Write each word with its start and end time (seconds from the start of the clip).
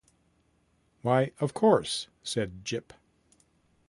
“Why, 1.03 1.31
of 1.39 1.53
course!” 1.53 2.07
said 2.23 2.65
Jip. 2.65 2.91